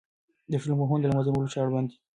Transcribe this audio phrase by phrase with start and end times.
[0.51, 2.01] د ټولنپوهنه د له منځه وړلو چاره وړاندې کوي.